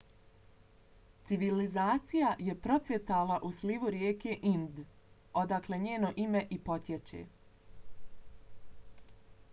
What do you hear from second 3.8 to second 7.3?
rijeke ind odakle njeno ime i potječe